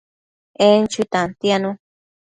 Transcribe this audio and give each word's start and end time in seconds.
En 0.67 0.81
chui 0.91 1.03
tantianu 1.11 1.69